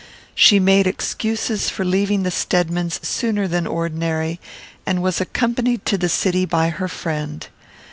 [0.33, 4.39] She made excuses for leaving the Stedmans sooner than ordinary,
[4.83, 7.45] and was accompanied to the city by her friend.